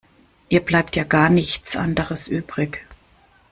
[0.49, 2.87] Ihr bleibt ja gar nichts anderes übrig.